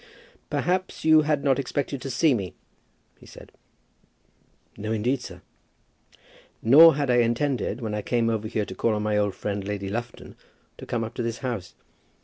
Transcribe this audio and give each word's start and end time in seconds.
"Perhaps 0.49 1.05
you 1.05 1.21
had 1.21 1.43
not 1.43 1.59
expected 1.59 2.01
to 2.01 2.09
see 2.09 2.33
me?" 2.33 2.55
he 3.19 3.27
said. 3.27 3.51
"No, 4.75 4.91
indeed, 4.91 5.21
sir." 5.21 5.43
"Nor 6.63 6.95
had 6.95 7.11
I 7.11 7.17
intended 7.17 7.81
when 7.81 7.93
I 7.93 8.01
came 8.01 8.27
over 8.27 8.47
here 8.47 8.65
to 8.65 8.73
call 8.73 8.95
on 8.95 9.03
my 9.03 9.15
old 9.15 9.35
friend, 9.35 9.63
Lady 9.63 9.89
Lufton, 9.89 10.35
to 10.79 10.87
come 10.87 11.03
up 11.03 11.13
to 11.13 11.21
this 11.21 11.37
house. 11.45 11.75